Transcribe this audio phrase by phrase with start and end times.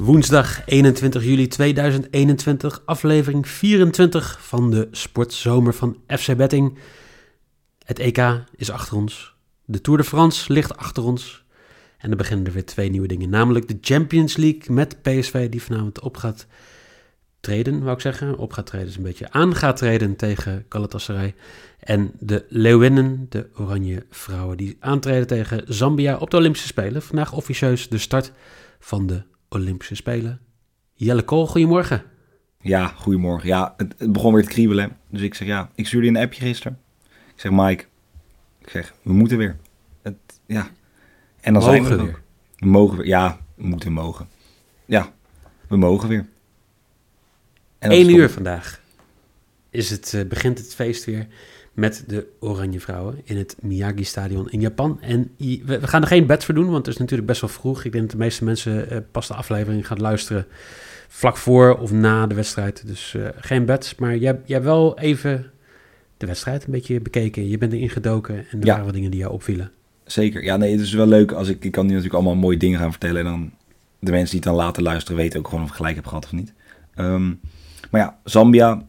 [0.00, 6.78] Woensdag 21 juli 2021, aflevering 24 van de Sportzomer van FC Betting.
[7.84, 9.34] Het EK is achter ons.
[9.64, 11.44] De Tour de France ligt achter ons.
[11.98, 13.30] En er beginnen er weer twee nieuwe dingen.
[13.30, 16.46] Namelijk de Champions League met PSV die vanavond op gaat
[17.40, 18.38] treden, wou ik zeggen.
[18.38, 21.34] Op gaat treden is een beetje aan gaat treden tegen Galatasaray.
[21.78, 27.02] En de Leeuwinnen, de Oranje Vrouwen, die aantreden tegen Zambia op de Olympische Spelen.
[27.02, 28.32] Vandaag officieus de start
[28.78, 29.22] van de
[29.54, 30.40] Olympische Spelen.
[30.94, 32.02] Jelle Kool, goedemorgen.
[32.60, 33.48] Ja, goedemorgen.
[33.48, 34.96] Ja, het, het, begon weer te kriebelen.
[35.08, 36.78] Dus ik zeg ja, ik stuurde een appje gisteren.
[37.34, 37.84] Ik zeg Mike,
[38.60, 39.56] ik zeg we moeten weer.
[40.02, 40.16] Het,
[40.46, 40.70] ja.
[41.40, 42.20] En dan zijn we er weer.
[42.56, 43.06] We mogen weer.
[43.06, 44.28] Ja, we moeten mogen.
[44.84, 45.12] Ja,
[45.68, 46.26] we mogen weer.
[47.78, 48.80] Eén uur vandaag
[49.70, 51.26] is het, uh, begint het feest weer
[51.72, 54.98] met de Oranje Vrouwen in het Miyagi-stadion in Japan.
[55.00, 57.84] En we, gaan er geen bed voor doen, want het is natuurlijk best wel vroeg.
[57.84, 60.46] Ik denk dat de meeste mensen uh, pas de aflevering gaan luisteren
[61.08, 62.86] vlak voor of na de wedstrijd.
[62.86, 65.50] Dus uh, geen bets, maar jij, jij hebt wel even
[66.16, 67.48] de wedstrijd een beetje bekeken.
[67.48, 68.70] Je bent erin gedoken en er Ja.
[68.70, 69.70] waren wat dingen die jou opvielen.
[70.04, 70.44] Zeker.
[70.44, 71.64] Ja, nee, het is wel leuk als ik...
[71.64, 73.16] Ik kan nu natuurlijk allemaal mooie dingen gaan vertellen.
[73.16, 73.50] En dan
[73.98, 76.24] de mensen die het dan later luisteren weten ook gewoon of ik gelijk heb gehad
[76.24, 76.52] of niet.
[76.94, 77.26] Ehm,
[77.90, 78.82] maar ja, Zambia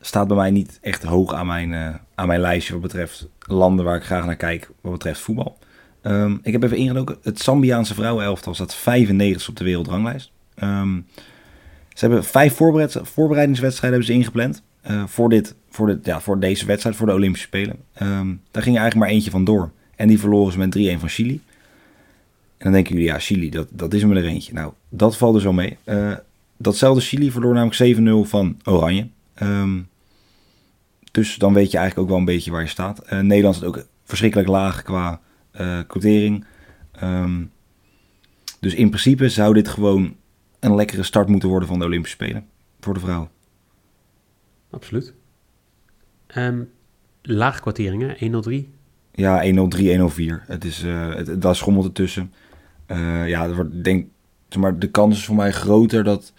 [0.00, 3.84] staat bij mij niet echt hoog aan mijn, eh, aan mijn lijstje wat betreft landen
[3.84, 5.58] waar ik graag naar kijk wat betreft voetbal.
[6.02, 7.16] Ehm, ik heb even ingedoken.
[7.22, 10.30] Het Zambiaanse vrouwenelftal staat 95 op de wereldranglijst.
[10.54, 11.00] Ehm,
[11.94, 14.62] ze hebben vijf voorbereid, voorbereidingswedstrijden hebben ze ingepland.
[14.80, 17.76] eh, voor, dit, voor, dit, ja, voor deze wedstrijd, voor de Olympische Spelen.
[17.92, 19.70] Ehm, daar ging eigenlijk maar eentje van door.
[19.96, 21.40] En die verloren ze met 3-1 van Chili.
[22.56, 24.52] En dan denken jullie, ja, Chili, dat, dat is maar er eentje.
[24.52, 25.76] Nou, dat valt dus wel mee.
[25.84, 26.12] Eh,
[26.56, 29.08] datzelfde Chili verloor namelijk 7-0 van Oranje.
[31.16, 32.98] Dus dan weet je eigenlijk ook wel een beetje waar je staat.
[32.98, 35.20] Eh, Nederland is ook verschrikkelijk laag qua
[35.86, 36.44] quotering.
[36.92, 37.44] Ehm,
[38.60, 40.16] dus in principe zou dit gewoon
[40.60, 42.46] een lekkere start moeten worden van de Olympische Spelen.
[42.80, 43.30] Voor de vrouw.
[44.70, 45.14] Absoluut.
[46.26, 46.62] Ehm
[47.22, 48.70] lage kwarteringen, 103.
[49.12, 50.44] Ja, 103, 104.
[50.46, 52.32] Het is, eh het, daar schommelt ertussen.
[52.86, 54.06] Eh ja, er wordt, denk,
[54.58, 56.32] maar, de kans is voor mij groter dat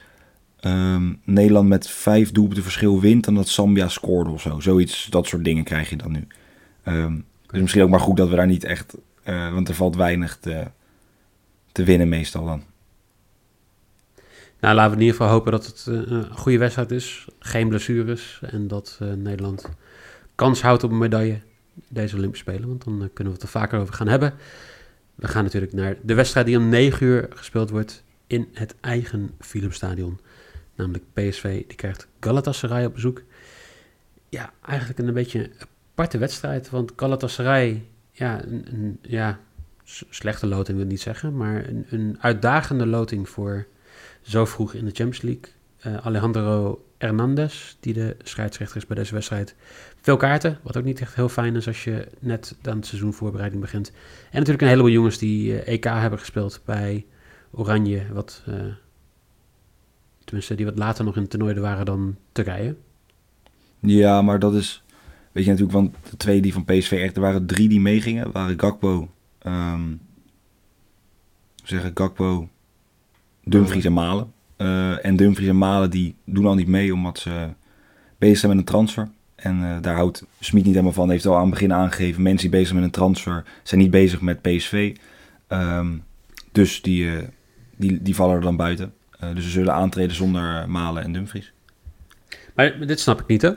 [0.59, 4.59] ehm, Nederland met vijf doelpunten verschil wint dan dat Zambia scoorde of zo.
[4.59, 6.27] Zoiets, dat soort dingen krijg je dan nu.
[6.83, 7.15] Ehm,
[7.47, 10.37] dus misschien ook maar goed dat we daar niet echt, eh, want er valt weinig
[10.37, 10.67] te,
[11.71, 12.63] te winnen meestal dan.
[14.59, 17.27] Nou, laten we in ieder geval hopen dat het eh, een goede wedstrijd is.
[17.39, 18.39] Geen blessures.
[18.41, 19.69] En dat eh, Nederland
[20.35, 21.39] kans houdt op een medaille
[21.87, 22.67] deze Olympische Spelen.
[22.67, 24.33] Want dan kunnen we het er vaker over gaan hebben.
[25.15, 29.31] We gaan natuurlijk naar de wedstrijd die om 9 uur gespeeld wordt in het eigen
[29.39, 30.19] Philipsstadion.
[30.77, 33.23] Namelijk PSV, die krijgt Galatasaray op bezoek.
[34.29, 35.51] Ja, eigenlijk een, beetje een
[35.91, 36.69] aparte wedstrijd.
[36.69, 39.39] Want Galatasaray, ja, een, ja,
[40.09, 41.37] slechte loting wil ik niet zeggen.
[41.37, 43.67] Maar een, een uitdagende loting voor
[44.21, 45.51] zo vroeg in de Champions League.
[45.77, 49.55] Eh, Alejandro Hernandez, die de scheidsrechter is bij deze wedstrijd.
[50.01, 53.13] Veel kaarten, wat ook niet echt heel fijn is als je net aan het seizoen
[53.13, 53.89] voorbereiding begint.
[53.89, 53.95] En
[54.31, 57.05] natuurlijk een heleboel jongens die eh, EK hebben gespeeld bij
[57.51, 58.01] Oranje.
[58.13, 58.53] Wat, eh,
[60.27, 62.75] tenminste, die wat later nog in het toernooi er waren dan Turkije.
[63.79, 64.83] Ja, maar dat is,
[65.31, 68.31] weet je natuurlijk, want de twee die van PSV echt, er waren drie die meegingen.
[68.31, 69.09] waren Gakpo,
[69.41, 69.97] we
[71.63, 72.49] zeggen Gakpo,
[73.43, 74.33] Dumfries en Malen.
[74.55, 77.49] Eh, en Dumfries en Malen die doen al niet mee omdat ze
[78.17, 79.09] bezig zijn met een transfer.
[79.35, 81.09] En eh, daar houdt Smit niet helemaal van.
[81.09, 83.91] Heeft al aan het begin aangegeven, mensen die bezig zijn met een transfer zijn niet
[83.91, 84.95] bezig met PSV.
[85.47, 85.97] Ehm,
[86.51, 87.23] dus die, eh,
[87.75, 88.93] die, die vallen er dan buiten.
[89.19, 91.53] Eh, dus ze zullen aantreden zonder Malen en Dumfries.
[92.55, 93.51] Maar dit snap ik niet, hè?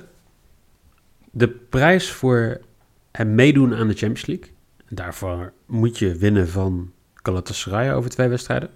[1.30, 2.60] De prijs voor
[3.12, 4.46] het meedoen aan de Champions League...
[4.88, 8.70] daarvoor moet je winnen van Galatasaray over twee wedstrijden.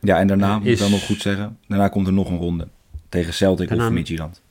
[0.00, 2.68] Ja, en daarna, moet ik dan nog goed zeggen, daarna komt er nog een ronde.
[3.08, 4.42] Tegen Celtic Daarna- of Midtjylland.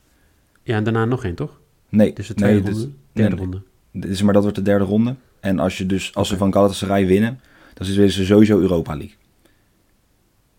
[0.64, 1.60] Ja, en daarna nog één, toch?
[1.90, 3.62] Nee, Dus de tweede nee, ronde, dit- derde nee, ronde.
[3.92, 5.16] dit is, maar dat wordt de derde ronde.
[5.40, 7.40] En als, je dus, als ze van Galatasaray winnen,
[7.74, 9.16] dan spelen ze sowieso Europa League.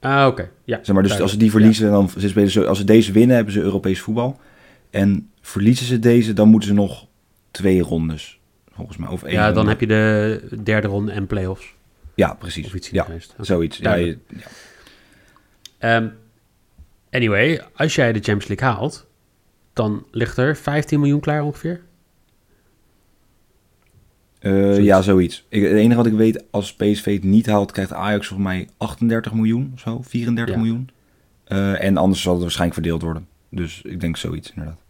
[0.00, 0.50] Ah, oké.
[0.64, 3.12] Ja, Zeg maar, dus als ze die verliezen, dan ze spelen ze, als ze deze
[3.12, 4.40] winnen, hebben ze Europees voetbal.
[4.90, 7.06] En verliezen ze deze, dan moeten ze nog
[7.50, 8.40] twee rondes.
[8.72, 9.08] Volgens mij.
[9.08, 11.74] Of één Ja, dan heb je de derde ronde en play-offs.
[12.14, 12.66] Ja, precies.
[12.66, 13.02] Of iets Ja.
[13.02, 13.18] Oké.
[13.44, 13.78] zoiets.
[13.78, 14.18] Duidelijk.
[14.36, 14.46] ja.
[15.78, 16.08] Ehm,
[17.10, 19.06] anyway, als jij de Champions League haalt,
[19.72, 21.80] dan ligt er 15 miljoen klaar ongeveer.
[24.46, 25.46] Eh, ja, zoiets.
[25.48, 28.68] Ik, het enige wat ik weet, als PSV het niet haalt, krijgt Ajax volgens mij
[28.76, 30.60] 38 miljoen of zo, 34 Ja.
[30.60, 30.88] miljoen.
[31.44, 33.28] Eh, en anders zal het waarschijnlijk verdeeld worden.
[33.50, 34.80] Dus ik denk zoiets, inderdaad.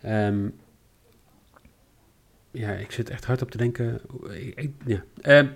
[0.00, 0.48] Ehm,
[2.50, 4.00] ja, ik zit echt hard op te denken.
[4.30, 5.02] Ik- ik- ja.
[5.20, 5.46] Ehm,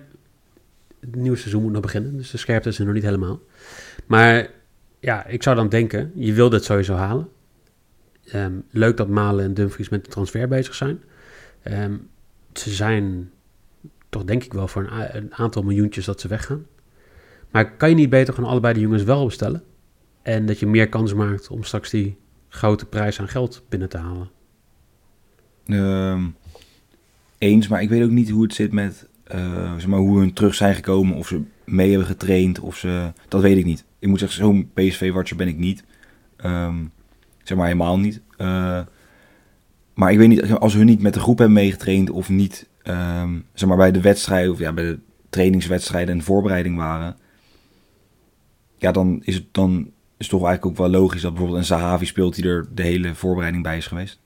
[0.99, 2.17] het nieuwe seizoen moet nog beginnen.
[2.17, 3.39] Dus de scherpte is er nog niet helemaal.
[4.05, 4.49] Maar
[4.99, 7.29] ja, ik zou dan denken, je wil dit sowieso halen.
[8.25, 11.01] Ehm, leuk dat Malen en Dumfries met de transfer bezig zijn.
[11.61, 11.93] Ehm,
[12.59, 13.31] ze zijn
[14.09, 16.65] toch denk ik wel voor een, aantal miljoentjes dat ze weggaan.
[17.51, 19.63] Maar kan je niet beter gewoon allebei de jongens wel bestellen?
[20.21, 22.17] En dat je meer kans maakt om straks die
[22.49, 24.29] grote prijs aan geld binnen te halen.
[25.65, 26.27] Ehm,
[27.37, 30.33] eens, maar ik weet ook niet hoe het zit met eh, zeg maar, hoe hun
[30.33, 31.15] terug zijn gekomen.
[31.15, 32.59] Of ze mee hebben getraind.
[32.59, 33.85] Of ze, dat weet ik niet.
[33.99, 35.83] Ik moet zeggen, zo'n PSV-watcher ben ik niet.
[36.35, 36.75] Ehm,
[37.43, 38.21] zeg maar helemaal niet.
[38.37, 38.79] Eh,
[39.99, 42.09] maar ik weet niet, als hun niet met de groep hebben meegetraind.
[42.09, 44.51] Of niet ehm, zeg maar, bij de wedstrijden.
[44.51, 44.99] Of ja, bij de
[45.29, 47.17] trainingswedstrijden en voorbereiding waren.
[48.77, 51.65] Ja, dan is het dan is het toch eigenlijk ook wel logisch dat bijvoorbeeld een
[51.65, 54.19] Zahavi speelt die er de hele voorbereiding bij is geweest.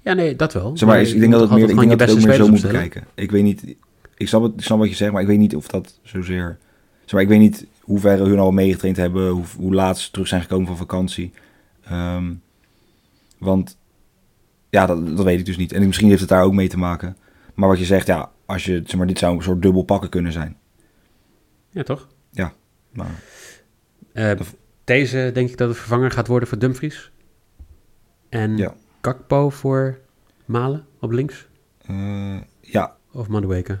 [0.00, 0.76] Ja, nee, dat wel.
[0.76, 2.62] Zeg maar, ik denk dat het meer, ik denk dat het ook meer zo moet
[2.62, 2.82] bekijken.
[2.82, 3.06] bekijken.
[3.14, 3.76] Ik weet niet,
[4.16, 6.58] ik snap, het, ik snap wat je zegt, maar ik weet niet of dat zozeer...
[7.04, 10.10] Zeg maar, ik weet niet hoe ver hun al meegetraind hebben, hoe, hoe laat ze
[10.10, 11.32] terug zijn gekomen van vakantie.
[11.84, 12.32] Ehm,
[13.38, 13.76] want,
[14.76, 15.72] ja, dat, dat weet ik dus niet.
[15.72, 17.16] En misschien heeft het daar ook mee te maken.
[17.54, 20.10] Maar wat je zegt, ja, als je, zeg maar, dit zou een soort dubbel pakken
[20.10, 20.56] kunnen zijn.
[21.70, 22.08] Ja, toch?
[22.92, 23.22] Maar,
[24.12, 24.30] Eh,
[24.84, 27.10] deze denk ik dat het vervanger gaat worden voor Dumfries.
[28.28, 28.74] En Ja.
[29.00, 29.98] Kakpo voor
[30.44, 31.46] Malen op links.
[31.86, 33.78] eh, ja, Of Madueke.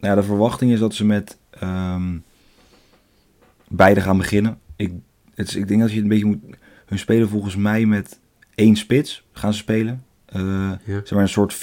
[0.00, 2.18] Nou ja, de verwachting is dat ze met ehm,
[3.68, 4.58] beide gaan beginnen.
[4.76, 4.92] Ik,
[5.34, 6.56] het is, ik denk dat je het een beetje moet...
[6.86, 8.20] Hun spelen volgens mij met
[8.54, 10.04] één spits gaan ze spelen.
[10.32, 10.78] Ja.
[10.84, 11.58] zeg maar een soort 4-2-3-1.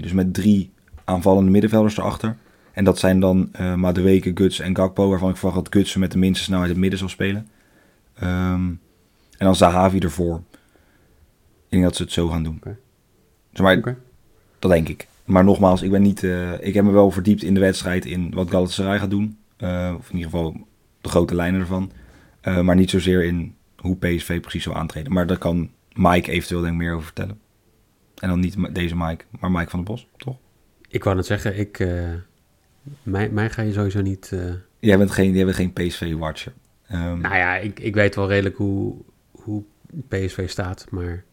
[0.00, 0.70] Dus met drie
[1.04, 2.36] aanvallende middenvelders erachter.
[2.72, 5.08] En dat zijn dan eh Madueke, Guts en Gakpo.
[5.08, 7.48] Waarvan ik verwacht dat Guts met de minste snelheid in het midden zal spelen.
[8.14, 8.66] Ehm,
[9.38, 10.36] en dan Zahavi ervoor.
[10.36, 12.60] Ik denk dat ze het zo gaan doen.
[13.52, 13.74] Zeg maar,
[14.58, 15.06] dat denk ik.
[15.24, 16.24] Maar nogmaals, ik ben niet.
[16.24, 19.38] eh, ik heb me wel verdiept in de wedstrijd in wat Galatasaray gaat doen.
[19.96, 20.56] Of in ieder geval
[21.00, 21.90] de grote lijnen ervan.
[22.62, 25.12] Maar niet zozeer in hoe PSV precies zal aantreden.
[25.12, 27.40] Maar daar kan Mike eventueel denk ik meer over vertellen.
[28.14, 30.36] En dan niet deze Mike, maar Mike van der Bos, toch?
[30.88, 32.08] Ik wou net zeggen, ik, eh,
[33.02, 34.32] mij, mij ga je sowieso niet...
[34.32, 36.52] eh, Jij bent geen, jij bent geen PSV-watcher.
[36.86, 38.96] Ehm, Nou ja, ik, ik weet wel redelijk hoe,
[39.30, 39.62] hoe
[40.08, 41.24] PSV staat, maar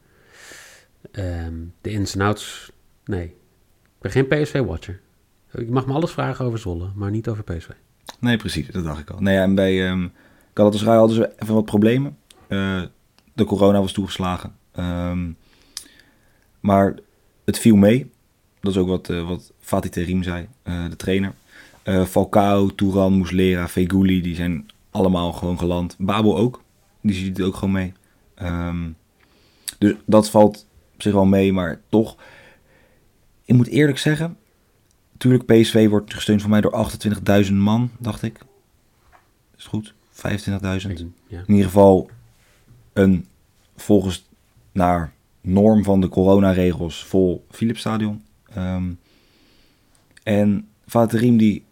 [1.11, 2.71] ehm, de ins en outs,
[3.05, 3.25] nee.
[3.25, 4.99] Ik ben geen PSV-watcher.
[5.51, 7.69] Je mag me alles vragen over Zwolle, maar niet over PSV.
[8.19, 9.19] Nee, precies, dat dacht ik al.
[9.19, 10.07] Nee, en bij ehm
[10.53, 12.17] Galatasaray hadden ze even wat problemen.
[12.47, 12.81] Eh,
[13.33, 14.55] de corona was toegeslagen.
[14.71, 15.31] Ehm,
[16.59, 16.95] maar
[17.45, 18.11] het viel mee.
[18.59, 21.33] Dat is ook wat, eh, wat Fatih Terim zei, eh, de trainer.
[22.07, 25.95] Falcao, Touran, Muslera, Feguli, die zijn allemaal gewoon geland.
[25.99, 26.61] Babel ook,
[27.01, 27.93] die ziet het ook gewoon mee.
[28.35, 28.89] Ehm,
[29.77, 32.15] dus dat valt op zich wel mee, maar toch...
[33.45, 34.37] Ik moet eerlijk zeggen,
[35.15, 36.89] Natuurlijk, PSV wordt gesteund van mij door
[37.45, 38.37] 28.000 man, dacht ik.
[39.57, 39.93] Is het goed?
[40.11, 41.13] 25.000.
[41.27, 41.37] Ja.
[41.37, 42.09] In ieder geval
[42.95, 43.27] een
[43.75, 44.29] volgens
[44.71, 48.23] naar norm van de coronaregels vol Philipsstadion.
[48.53, 48.91] Ehm
[50.23, 51.63] en Fatih Riem die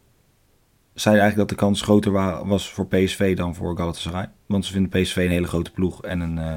[0.93, 4.29] zei eigenlijk dat de kans groter wa- was voor PSV dan voor Galatasaray.
[4.45, 6.53] Want ze vinden PSV een hele grote ploeg en een eh,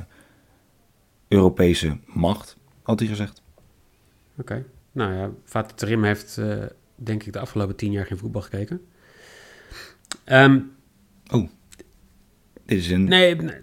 [1.29, 3.43] Europese macht, had hij gezegd.
[4.39, 4.65] Oké.
[4.93, 8.81] Nou ja, Fatih Terim heeft eh, denk ik de afgelopen tien jaar geen voetbal gekeken.
[10.25, 10.61] Ehm,
[12.65, 13.05] Dit is een...
[13.05, 13.61] nee, nee.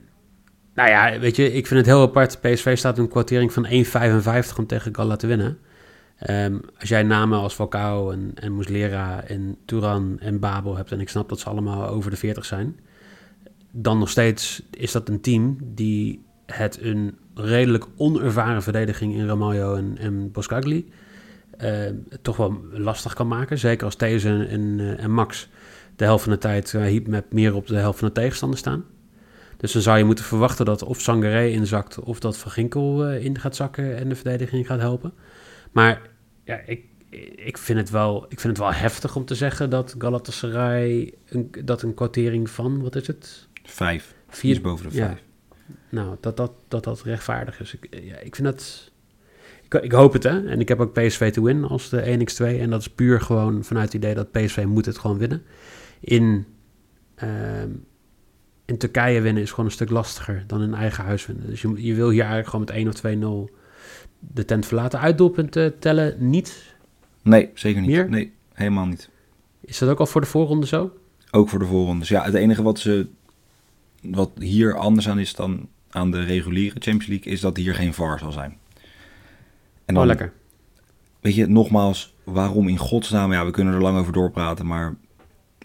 [0.73, 2.41] Nou ja, weet je, ik vind het heel apart.
[2.41, 5.57] PSV staat een kwartering van 1,55 om tegen Gala te winnen.
[6.17, 10.91] Ehm, als jij namen als Falcao en, en Muslera en Turan en Babel hebt...
[10.91, 12.79] en ik snap dat ze allemaal over de 40 zijn...
[13.71, 19.75] dan nog steeds is dat een team die het een redelijk onervaren verdediging in Ramaljo
[19.75, 20.91] en, en Boskagli...
[21.57, 21.71] eh,
[22.21, 23.57] toch wel lastig kan maken.
[23.57, 25.49] Zeker als These en, eh, en Max
[25.95, 28.85] de helft van de tijd hier met meer op de helft van de tegenstander staan.
[29.57, 33.25] Dus dan zou je moeten verwachten dat of Sangaré inzakt of dat Van Ginkel eh,
[33.25, 35.13] in gaat zakken en de verdediging gaat helpen.
[35.71, 36.01] Maar
[36.43, 36.83] ja, ik,
[37.35, 41.51] ik, vind het wel, ik vind het wel heftig om te zeggen dat Galatasaray een,
[41.65, 43.47] dat een kwartering van, wat is het?
[43.63, 44.15] Vijf.
[44.27, 45.05] Vier, Iets boven de ja.
[45.05, 45.23] vijf.
[45.89, 47.73] Nou, dat dat, dat, dat rechtvaardig is.
[47.73, 48.91] Ik, ja, ik vind dat...
[49.63, 50.47] Ik, ik hoop het, hè.
[50.47, 52.45] En ik heb ook PSV to win als de 1x2.
[52.45, 55.43] En dat is puur gewoon vanuit het idee dat PSV moet het gewoon winnen.
[55.99, 56.45] In,
[57.15, 57.69] ehm,
[58.65, 61.49] in Turkije winnen is gewoon een stuk lastiger dan in eigen huis winnen.
[61.49, 63.53] Dus je, je wil hier eigenlijk gewoon met 1 of 2-0
[64.19, 64.99] de tent verlaten.
[64.99, 66.75] Uitdoelpunten tellen niet.
[67.21, 67.89] Nee, zeker niet.
[67.89, 68.09] Meer?
[68.09, 69.09] Nee, helemaal niet.
[69.61, 70.91] Is dat ook al voor de voorronde zo?
[71.31, 72.09] Ook voor de voorrondes.
[72.09, 73.07] Ja, het enige wat, ze,
[74.01, 77.31] wat hier anders aan is dan aan de reguliere Champions League...
[77.31, 78.57] is dat hier geen VAR zal zijn.
[79.85, 80.33] En oh, lekker.
[81.19, 83.33] weet je, nogmaals, waarom in godsnaam?
[83.33, 84.95] Ja, we kunnen er lang over doorpraten, maar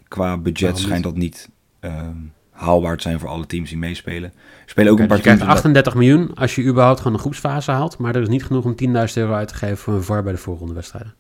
[0.09, 1.49] qua budget schijnt dat niet
[1.81, 2.17] ehm,
[2.59, 4.33] haalbaar te zijn voor alle teams die meespelen.
[4.65, 5.53] Er spelen ook een je paar krijgt teams...
[5.55, 7.99] 38 miljoen als je überhaupt gewoon een groepsfase haalt.
[7.99, 10.33] Maar er is niet genoeg om 10.000 euro uit te geven voor een VAR bij
[10.33, 11.15] de voorrondewedstrijden.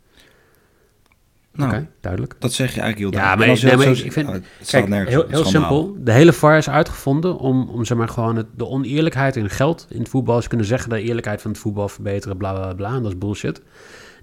[1.52, 2.34] Nou, Oké, duidelijk.
[2.38, 3.40] dat zeg je eigenlijk heel Ja, duidelijk.
[3.40, 5.44] maar als je nee, maar zo ik- vind- nou, het staat Kijk, nergens heel, heel
[5.44, 5.82] schandaal.
[5.82, 6.04] simpel.
[6.04, 9.86] De hele VAR is uitgevonden om, om zeg maar, gewoon het, de oneerlijkheid in geld
[9.90, 10.42] in het voetbal.
[10.42, 12.94] Ze kunnen zeggen de eerlijkheid van het voetbal verbeteren, bla bla bla.
[12.94, 13.62] En dat is bullshit.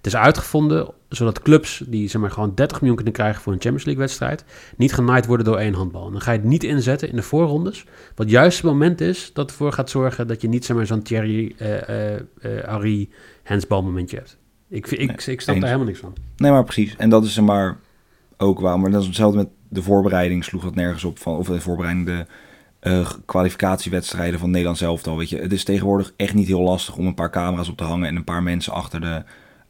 [0.05, 3.59] Het is uitgevonden zodat clubs die zeg maar, gewoon 30 miljoen kunnen krijgen voor een
[3.59, 4.45] Champions League wedstrijd,
[4.77, 6.05] niet genaaid worden door één handbal.
[6.05, 7.85] En dan ga je het niet inzetten in de voorrondes.
[8.15, 11.01] Wat juist het moment is dat ervoor gaat zorgen dat je niet zeg maar, zo'n
[11.01, 13.09] Thierry, eh eh eh, Harry
[13.43, 14.37] handsbal momentje hebt.
[14.69, 15.63] Ik, vind- ik, Nee, ik, snap eens.
[15.65, 16.13] daar helemaal niks van.
[16.37, 16.95] Nee, maar precies.
[16.95, 17.77] En dat is maar
[18.37, 18.79] ook waar.
[18.79, 20.43] Maar dat is hetzelfde met de voorbereiding.
[20.43, 21.37] Sloeg dat nergens op van.
[21.37, 22.25] Of de voorbereiding, de
[22.79, 25.17] eh, kwalificatiewedstrijden van Nederland zelf al.
[25.17, 27.83] Weet je, het is tegenwoordig echt niet heel lastig om een paar camera's op te
[27.83, 29.23] hangen en een paar mensen achter, de,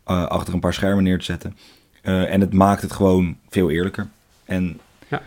[0.06, 1.58] eh, achter een paar schermen neer te zetten.
[2.02, 4.08] Eh, en het maakt het gewoon veel eerlijker.
[4.46, 5.22] En Ja.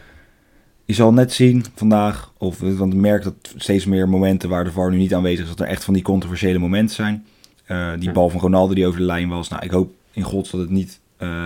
[0.85, 4.73] je zal net zien vandaag, of want ik merk dat steeds meer momenten waar de
[4.73, 7.26] VAR nu niet aanwezig is, dat er echt van die controversiële momenten zijn.
[7.64, 8.12] Eh, die Ja.
[8.12, 9.49] bal van Ronaldo die over de lijn was.
[9.49, 11.00] Nou, ik hoop in gods dat het niet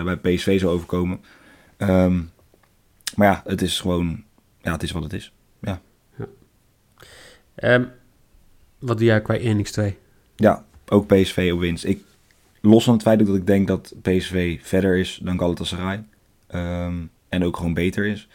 [0.04, 1.20] bij PSV zou overkomen.
[1.76, 2.20] Ehm,
[3.16, 4.22] maar ja, het is gewoon,
[4.62, 5.32] ja, het is wat het is.
[7.54, 7.84] Ehm,
[8.78, 9.96] wat doe jij qua 1x2?
[10.36, 11.84] Ja, ook PSV op winst.
[11.84, 12.02] Ik,
[12.62, 16.04] los van het feit dat ik denk dat PSV verder is dan Galatasaray.
[16.46, 16.94] ehm,
[17.28, 18.28] en ook gewoon beter is.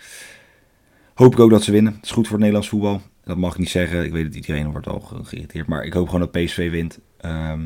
[1.13, 1.93] Hoop ik ook dat ze winnen.
[1.93, 3.01] Het is goed voor het Nederlands voetbal.
[3.23, 4.03] Dat mag ik niet zeggen.
[4.05, 5.67] Ik weet dat iedereen wordt al ge- geïrriteerd.
[5.67, 6.99] Maar ik hoop gewoon dat PSV wint.
[7.17, 7.61] Ehm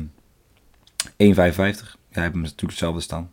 [1.16, 1.96] 1,55.
[2.10, 3.30] Ja, hebben natuurlijk hetzelfde staan.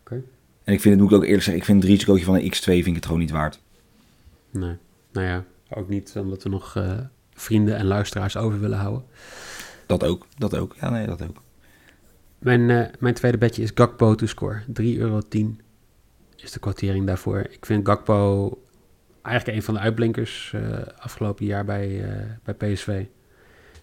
[0.00, 0.22] Oké.
[0.64, 2.52] En ik vind het, moet ik ook eerlijk zeggen, ik vind het risicootje van een
[2.52, 3.60] X2 vind ik het gewoon niet waard.
[4.50, 4.76] Nee,
[5.12, 6.98] nou ja, ook niet omdat we nog eh,
[7.34, 9.04] vrienden en luisteraars over willen houden.
[9.86, 10.76] Dat ook, dat ook.
[10.80, 11.42] Ja, nee, dat ook.
[12.40, 14.62] Mijn, eh, mijn tweede bedje is Gakpo to score.
[14.66, 15.20] 3,10 euro
[16.36, 17.38] is de kwartering daarvoor.
[17.38, 18.48] Ik vind Gakpo
[19.22, 23.04] eigenlijk een van de uitblinkers eh, afgelopen jaar bij, eh, bij PSV.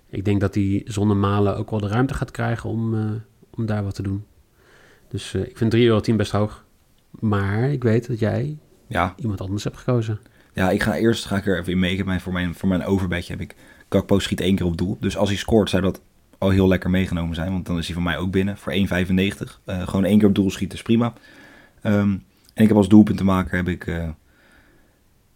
[0.10, 2.94] Ik denk dat hij zonder malen ook wel de ruimte gaat krijgen om,
[3.50, 4.26] om daar wat te doen.
[5.08, 6.66] Dus ik vind 3,10 euro best hoog.
[7.20, 10.20] Maar ik weet dat jij Ja, iemand anders hebt gekozen.
[10.54, 12.20] Ja, ik ga eerst ga ik er even in mee.
[12.20, 13.56] Voor, mijn, voor mijn overbedje heb ik...
[13.88, 14.98] Kakpo schiet één keer op doel.
[15.00, 16.02] Dus als hij scoort, zou dat
[16.38, 17.52] al heel lekker meegenomen zijn.
[17.52, 19.62] Want dan is hij van mij ook binnen voor 1,95.
[19.66, 21.14] Eh gewoon één keer op doel schieten is prima.
[21.82, 22.12] Ehm,
[22.54, 24.10] en ik heb als doelpunt te maken heb ik eh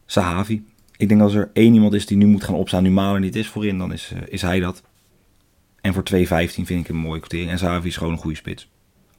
[0.06, 0.66] Sahavi.
[0.98, 3.36] Ik denk als er één iemand is die nu moet gaan opstaan, nu Maler niet
[3.36, 4.84] is voorin, dan is, eh, is hij dat.
[5.82, 7.50] En voor 2,15 vind ik hem een mooie quotering.
[7.52, 8.70] En Sahavi is gewoon een goede spits.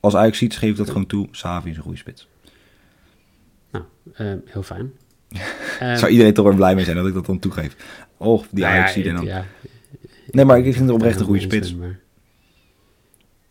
[0.00, 1.28] Als Ajax ziet, geef ik dat gewoon toe.
[1.30, 2.28] Sahavi is een goede spits.
[3.70, 3.84] Nou,
[4.44, 4.92] heel fijn.
[5.98, 7.76] Zou iedereen toch weer blij mee zijn dat ik dat dan toegeef.
[8.16, 9.24] Och, die nou ja, Ajax dan...
[9.24, 9.46] ja,
[10.30, 11.74] Nee, maar ik vind het oprecht een goede spits.
[11.74, 12.00] maar-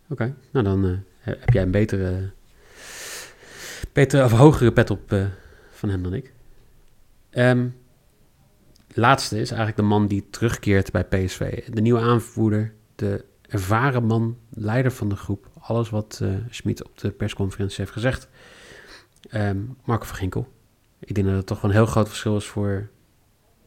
[0.09, 2.31] Oké, nou dan eh, heb jij een betere,
[3.93, 5.25] betere of hogere pet op eh,
[5.71, 6.33] van hem dan ik.
[7.29, 7.67] Ehm,
[8.93, 11.63] laatste is eigenlijk de man die terugkeert bij PSV.
[11.73, 15.49] De nieuwe aanvoerder, de ervaren man, leider van de groep.
[15.59, 18.27] Alles wat eh Schmid op de persconferentie heeft gezegd.
[19.29, 20.47] Ehm, Marco van Ginkel.
[20.99, 22.89] Ik denk dat het toch wel een heel groot verschil is voor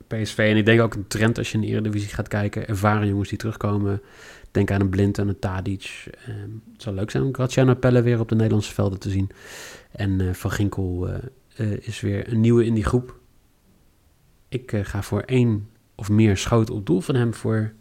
[0.06, 0.38] PSV.
[0.38, 2.68] En ik denk ook een trend als je in de Eredivisie gaat kijken.
[2.68, 4.02] Ervaren jongens die terugkomen.
[4.50, 6.04] Denk aan een Blind en een Tadic.
[6.26, 9.30] Ehm, het zou leuk zijn om Graziano Pelle weer op de Nederlandse velden te zien.
[9.90, 11.16] En eh, Van Ginkel eh,
[11.56, 13.18] eh, is weer een nieuwe in die groep.
[14.48, 17.72] Ik ga voor één of meer schoten op doel van hem voor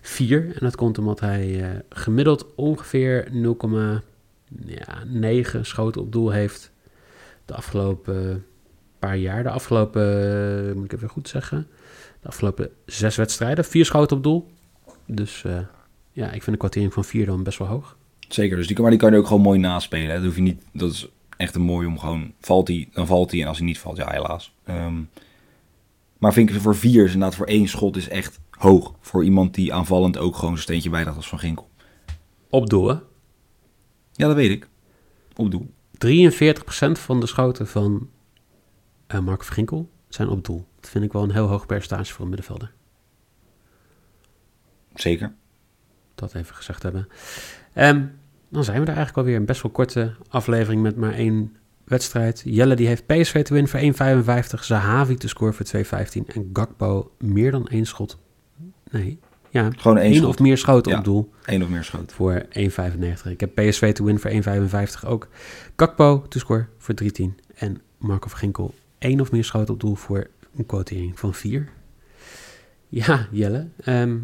[0.00, 0.44] vier.
[0.44, 3.28] En dat komt omdat hij gemiddeld ongeveer
[5.54, 6.72] 0,9 schoten op doel heeft
[7.44, 8.44] de afgelopen
[9.00, 9.42] paar jaar.
[9.42, 10.02] De afgelopen,
[10.68, 11.66] eh, moet ik even goed zeggen,
[12.22, 13.64] de afgelopen zes wedstrijden.
[13.64, 14.50] Vier schoten op doel.
[15.06, 15.58] Dus eh,
[16.12, 17.96] ja, ik vind de kwartering van vier dan best wel hoog.
[18.28, 20.08] Zeker, dus die, kan- maar die kan je ook gewoon mooi naspelen.
[20.08, 20.14] Hè.
[20.14, 22.32] Dat, hoef je niet, dat is echt een mooi om gewoon...
[22.40, 23.40] Valt hij, dan valt hij.
[23.40, 24.54] En als hij niet valt, ja, helaas.
[24.64, 24.94] Ehm,
[26.18, 28.94] maar vind ik voor vier is inderdaad voor één schot is echt hoog.
[29.00, 31.68] Voor iemand die aanvallend ook gewoon zijn steentje bijdraagt als Van Ginkel.
[32.50, 32.94] Op doel, hè?
[34.12, 34.68] Ja, dat weet ik.
[35.36, 35.70] Op doel.
[36.06, 38.08] 43% van de schoten van
[39.10, 40.66] eh Mark van Ginkel zijn op doel.
[40.80, 42.72] Dat vind ik wel een heel hoog percentage voor een middenvelder.
[44.94, 45.32] Zeker.
[46.14, 47.08] Dat even gezegd hebben.
[47.72, 48.04] Ehm,
[48.48, 49.36] dan zijn we er eigenlijk alweer.
[49.36, 52.42] Een best wel korte aflevering met maar één wedstrijd.
[52.44, 54.64] Jelle die heeft PSV te winnen voor 1,55.
[54.64, 56.28] Zahavi te scoren voor 2,15.
[56.34, 58.18] En Gakpo meer dan één schot.
[58.90, 59.18] Nee,
[59.50, 60.98] ja, Gewoon één of meer schoten Ja.
[60.98, 62.16] op doel Eén of meer schoten.
[62.16, 63.30] voor 1,95.
[63.30, 65.28] Ik heb PSV te winnen voor 1,55 ook.
[65.76, 67.34] Gakpo te scoren voor 3,10.
[67.54, 71.68] En Marco van Ginkel één of meer schoten op doel voor een quotering van 4.
[72.88, 73.68] Ja, Jelle.
[73.84, 74.18] ehm,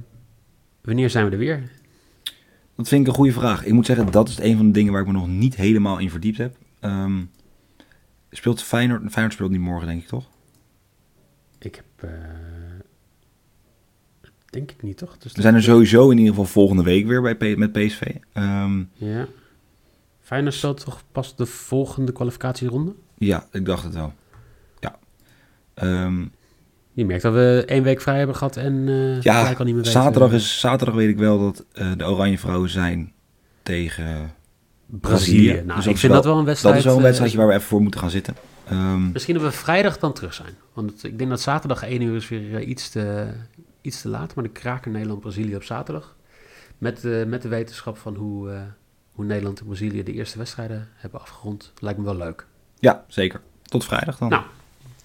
[0.80, 1.70] wanneer zijn we er weer?
[2.76, 3.64] dat vind ik een goede vraag.
[3.64, 5.98] Ik moet zeggen, dat is een van de dingen waar ik me nog niet helemaal
[5.98, 6.56] in verdiept heb.
[6.80, 7.24] Ehm,
[8.30, 9.02] speelt Feyenoord...
[9.10, 10.28] Feyenoord speelt niet morgen, denk ik, toch?
[11.58, 11.84] Ik heb...
[11.96, 12.10] eh,
[14.50, 15.18] denk ik niet, toch?
[15.18, 18.14] Dus We zijn er sowieso in ieder geval volgende week weer bij P- met PSV.
[18.32, 19.26] Ehm, Ja.
[20.20, 22.94] Feyenoord speelt toch pas de volgende kwalificatieronde?
[23.18, 24.12] ja, ik dacht het wel.
[25.76, 26.24] Ehm,
[26.92, 29.74] Je merkt dat we één week vrij hebben gehad en eh ja, al niet meer
[29.74, 29.92] weten.
[29.92, 33.12] zaterdag, is, zaterdag weet ik wel dat eh, de Oranje Vrouwen zijn
[33.62, 34.34] tegen...
[34.86, 35.36] Brazilië.
[35.46, 35.64] Brazilië.
[35.66, 36.74] Nou, Dus ik vind wel- dat wel een wedstrijd.
[36.74, 38.34] Dat is wel een eh, wedstrijdje waar we even voor moeten gaan zitten.
[38.68, 40.54] Ehm, Misschien dat we vrijdag dan terug zijn.
[40.72, 43.26] Want ik denk dat zaterdag 1 uur is weer iets te,
[43.80, 44.34] iets te laat.
[44.34, 46.16] Maar de kraken Nederland-Brazilië op zaterdag.
[46.78, 48.58] Met, met de wetenschap van hoe,
[49.12, 51.72] hoe Nederland en Brazilië de eerste wedstrijden hebben afgerond.
[51.80, 52.46] Lijkt me wel leuk.
[52.78, 53.40] ja, zeker.
[53.62, 54.28] Tot vrijdag dan.
[54.28, 54.42] Nou,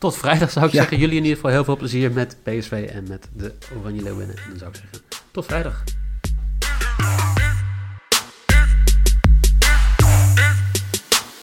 [0.02, 0.80] Tot vrijdag zou ik Ja.
[0.80, 0.98] zeggen.
[0.98, 4.36] Jullie in ieder geval heel veel plezier met PSV en met de Oranje Leeuwinnen.
[4.38, 5.00] En dan zou ik zeggen,
[5.32, 5.84] tot vrijdag.